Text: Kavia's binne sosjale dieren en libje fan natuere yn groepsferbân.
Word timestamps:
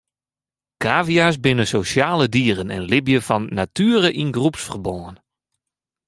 Kavia's 0.83 1.37
binne 1.43 1.65
sosjale 1.75 2.25
dieren 2.35 2.69
en 2.75 2.87
libje 2.91 3.19
fan 3.27 3.43
natuere 3.59 4.09
yn 4.21 4.33
groepsferbân. 4.37 5.15